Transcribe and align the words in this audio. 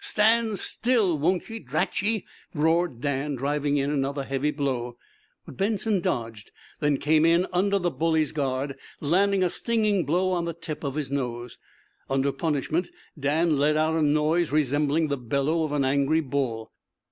"Stand 0.00 0.60
still, 0.60 1.18
won't 1.18 1.50
ye, 1.50 1.58
drat 1.58 2.00
ye?" 2.02 2.24
roared 2.54 3.00
Dan, 3.00 3.34
driving 3.34 3.78
in 3.78 3.90
another 3.90 4.22
heavy 4.22 4.52
blow. 4.52 4.96
But 5.44 5.56
Benson 5.56 5.98
dodged, 6.00 6.52
then 6.78 6.98
came 6.98 7.26
in 7.26 7.48
under 7.52 7.80
the 7.80 7.90
bully's 7.90 8.30
guard, 8.30 8.78
landing 9.00 9.42
a 9.42 9.50
stinging 9.50 10.04
blow 10.04 10.30
on 10.30 10.44
the 10.44 10.54
tip 10.54 10.84
of 10.84 10.94
his 10.94 11.10
nose. 11.10 11.58
Under 12.08 12.30
punishment 12.30 12.88
Dan 13.18 13.58
let 13.58 13.76
out 13.76 13.96
a 13.96 14.02
noise 14.02 14.52
resembling 14.52 15.08
the 15.08 15.18
bellow 15.18 15.64
of 15.64 15.72
an 15.72 15.84
angry 15.84 16.20
bull. 16.20 16.70